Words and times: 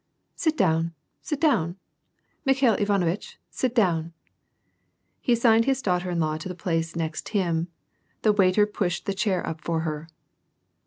"Sit 0.35 0.57
down, 0.57 0.95
sit 1.21 1.39
down! 1.39 1.77
Mikhail 2.43 2.73
Ivanovitch, 2.73 3.37
sit 3.51 3.75
down." 3.75 4.13
He 5.19 5.33
assigned 5.33 5.65
his 5.65 5.79
daughter 5.83 6.09
in 6.09 6.19
law 6.19 6.39
the 6.39 6.55
place 6.55 6.95
next 6.95 7.29
him: 7.37 7.67
the 8.23 8.33
waiter 8.33 8.65
pushed 8.65 9.05
the 9.05 9.13
chair 9.13 9.45
up 9.45 9.61
for 9.61 9.81
her. 9.81 10.07